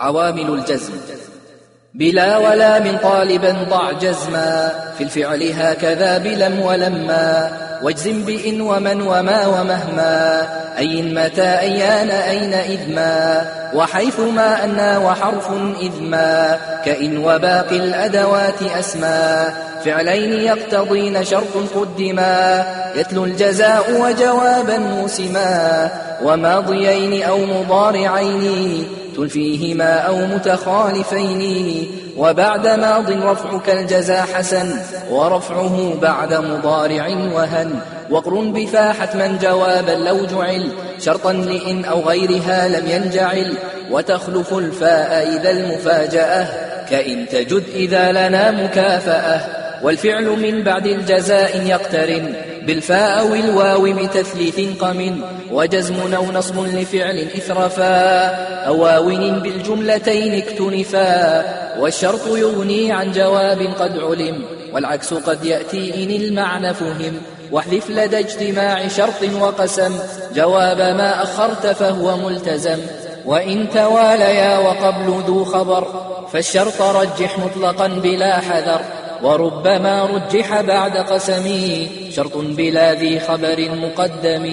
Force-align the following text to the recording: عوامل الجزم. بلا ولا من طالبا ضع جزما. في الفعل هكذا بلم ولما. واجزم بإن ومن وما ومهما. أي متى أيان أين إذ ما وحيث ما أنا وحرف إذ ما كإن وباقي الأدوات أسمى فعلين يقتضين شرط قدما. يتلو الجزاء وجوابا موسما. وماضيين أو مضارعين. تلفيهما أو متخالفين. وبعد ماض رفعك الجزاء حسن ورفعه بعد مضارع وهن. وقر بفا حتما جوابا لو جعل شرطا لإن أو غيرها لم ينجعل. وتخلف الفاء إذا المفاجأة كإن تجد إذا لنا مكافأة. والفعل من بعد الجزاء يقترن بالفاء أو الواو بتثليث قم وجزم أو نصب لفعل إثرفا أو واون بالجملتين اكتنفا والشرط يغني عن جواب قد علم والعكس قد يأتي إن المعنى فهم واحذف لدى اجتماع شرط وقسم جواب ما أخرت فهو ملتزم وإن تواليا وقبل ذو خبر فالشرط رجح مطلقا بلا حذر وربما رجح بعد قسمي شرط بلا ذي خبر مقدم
عوامل 0.00 0.54
الجزم. 0.54 0.92
بلا 1.94 2.36
ولا 2.36 2.78
من 2.78 2.98
طالبا 3.02 3.56
ضع 3.70 3.92
جزما. 3.92 4.72
في 4.98 5.04
الفعل 5.04 5.52
هكذا 5.56 6.18
بلم 6.18 6.60
ولما. 6.60 7.50
واجزم 7.82 8.24
بإن 8.24 8.60
ومن 8.60 9.02
وما 9.02 9.46
ومهما. 9.46 10.48
أي 10.78 11.02
متى 11.02 11.42
أيان 11.42 12.10
أين 12.10 12.54
إذ 12.54 12.94
ما 12.94 13.44
وحيث 13.74 14.20
ما 14.20 14.64
أنا 14.64 14.98
وحرف 14.98 15.50
إذ 15.80 16.00
ما 16.00 16.58
كإن 16.84 17.18
وباقي 17.18 17.76
الأدوات 17.76 18.62
أسمى 18.62 19.44
فعلين 19.84 20.32
يقتضين 20.32 21.24
شرط 21.24 21.56
قدما. 21.74 22.64
يتلو 22.96 23.24
الجزاء 23.24 24.00
وجوابا 24.00 24.78
موسما. 24.78 25.88
وماضيين 26.22 27.22
أو 27.22 27.38
مضارعين. 27.38 28.99
تلفيهما 29.16 29.98
أو 29.98 30.26
متخالفين. 30.26 31.90
وبعد 32.16 32.66
ماض 32.66 33.10
رفعك 33.10 33.70
الجزاء 33.70 34.26
حسن 34.34 34.80
ورفعه 35.10 35.94
بعد 36.02 36.34
مضارع 36.34 37.08
وهن. 37.08 37.80
وقر 38.10 38.34
بفا 38.40 38.92
حتما 38.92 39.38
جوابا 39.42 39.92
لو 39.92 40.26
جعل 40.26 40.72
شرطا 40.98 41.32
لإن 41.32 41.84
أو 41.84 42.00
غيرها 42.00 42.68
لم 42.68 42.90
ينجعل. 42.90 43.54
وتخلف 43.90 44.54
الفاء 44.54 45.28
إذا 45.36 45.50
المفاجأة 45.50 46.46
كإن 46.90 47.28
تجد 47.28 47.64
إذا 47.74 48.12
لنا 48.12 48.50
مكافأة. 48.50 49.59
والفعل 49.82 50.24
من 50.24 50.62
بعد 50.62 50.86
الجزاء 50.86 51.66
يقترن 51.66 52.34
بالفاء 52.66 53.20
أو 53.20 53.34
الواو 53.34 53.82
بتثليث 53.82 54.78
قم 54.80 55.20
وجزم 55.50 56.14
أو 56.14 56.24
نصب 56.32 56.66
لفعل 56.66 57.18
إثرفا 57.18 58.26
أو 58.66 58.82
واون 58.82 59.40
بالجملتين 59.40 60.34
اكتنفا 60.34 61.44
والشرط 61.80 62.26
يغني 62.26 62.92
عن 62.92 63.12
جواب 63.12 63.58
قد 63.78 63.98
علم 63.98 64.44
والعكس 64.72 65.14
قد 65.14 65.44
يأتي 65.44 66.04
إن 66.04 66.22
المعنى 66.22 66.74
فهم 66.74 67.14
واحذف 67.52 67.90
لدى 67.90 68.18
اجتماع 68.18 68.88
شرط 68.88 69.22
وقسم 69.40 69.98
جواب 70.34 70.78
ما 70.78 71.22
أخرت 71.22 71.66
فهو 71.66 72.16
ملتزم 72.16 72.78
وإن 73.26 73.70
تواليا 73.74 74.58
وقبل 74.58 75.22
ذو 75.26 75.44
خبر 75.44 76.04
فالشرط 76.32 76.82
رجح 76.82 77.38
مطلقا 77.38 77.86
بلا 77.88 78.40
حذر 78.40 78.80
وربما 79.22 80.04
رجح 80.04 80.60
بعد 80.60 80.96
قسمي 80.96 81.88
شرط 82.10 82.36
بلا 82.36 82.94
ذي 82.94 83.20
خبر 83.20 83.68
مقدم 83.74 84.44